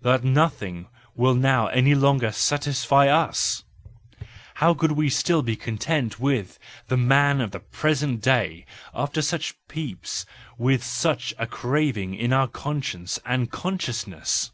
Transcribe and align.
that 0.00 0.24
nothing 0.24 0.88
will 1.14 1.34
now 1.34 1.66
any 1.66 1.94
longer 1.94 2.32
satisfy 2.32 3.06
us! 3.06 3.64
How 4.54 4.72
could 4.72 4.92
we 4.92 5.10
still 5.10 5.42
be 5.42 5.56
content 5.56 6.18
with 6.18 6.58
the 6.88 6.96
man 6.96 7.38
of 7.42 7.50
the 7.50 7.60
present 7.60 8.22
day 8.22 8.64
after 8.94 9.20
such 9.20 9.54
peeps, 9.68 10.24
and 10.56 10.64
with 10.64 10.82
such 10.82 11.34
a 11.36 11.46
craving 11.46 12.14
in 12.14 12.32
our 12.32 12.48
conscience 12.48 13.18
and 13.26 13.50
consciousness 13.50 14.52